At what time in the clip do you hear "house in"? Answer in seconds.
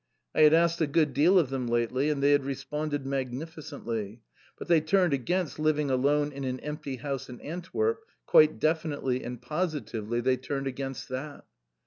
6.95-7.39